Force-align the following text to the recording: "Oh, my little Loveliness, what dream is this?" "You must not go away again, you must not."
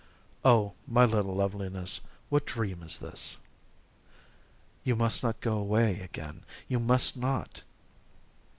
"Oh, 0.43 0.73
my 0.87 1.05
little 1.05 1.35
Loveliness, 1.35 2.01
what 2.29 2.47
dream 2.47 2.81
is 2.81 2.97
this?" 2.97 3.37
"You 4.83 4.95
must 4.95 5.21
not 5.21 5.39
go 5.41 5.55
away 5.59 5.99
again, 5.99 6.41
you 6.67 6.79
must 6.79 7.15
not." 7.15 7.61